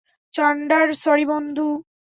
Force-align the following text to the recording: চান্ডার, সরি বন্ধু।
চান্ডার, 0.33 0.87
সরি 0.93 1.25
বন্ধু। 1.25 1.67